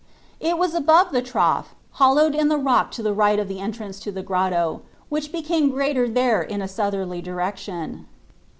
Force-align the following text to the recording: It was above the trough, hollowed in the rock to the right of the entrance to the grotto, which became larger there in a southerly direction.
It 0.39 0.57
was 0.57 0.73
above 0.73 1.11
the 1.11 1.21
trough, 1.21 1.75
hollowed 1.91 2.33
in 2.33 2.47
the 2.47 2.57
rock 2.57 2.89
to 2.93 3.03
the 3.03 3.13
right 3.13 3.37
of 3.37 3.47
the 3.47 3.59
entrance 3.59 3.99
to 3.99 4.11
the 4.11 4.23
grotto, 4.23 4.81
which 5.09 5.31
became 5.31 5.77
larger 5.77 6.09
there 6.09 6.41
in 6.41 6.59
a 6.59 6.67
southerly 6.67 7.21
direction. 7.21 8.07